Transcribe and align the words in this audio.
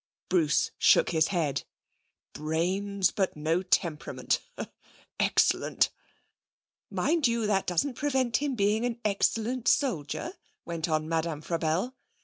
Bruce 0.29 0.71
shook 0.79 1.11
his 1.11 1.27
head. 1.27 1.63
'Brains, 2.33 3.11
but 3.11 3.37
no 3.37 3.61
temperament! 3.61 4.39
Excellent!' 5.19 5.91
'Mind 6.89 7.27
you, 7.27 7.45
that 7.45 7.67
doesn't 7.67 7.93
prevent 7.93 8.37
him 8.37 8.55
being 8.55 8.83
an 8.83 8.99
excellent 9.05 9.67
soldier,' 9.67 10.33
went 10.65 10.89
on 10.89 11.07
Madame 11.07 11.43
Frabelle. 11.43 11.93